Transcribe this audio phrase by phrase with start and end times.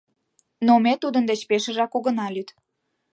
[0.67, 2.49] Но ме тудын деч пешыжак огына лӱд.